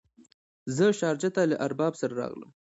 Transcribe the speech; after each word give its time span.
زه 0.75 0.85
شارجه 0.99 1.29
ته 1.35 1.41
له 1.49 1.55
ارباب 1.65 1.93
سره 2.01 2.13
راغلم. 2.21 2.51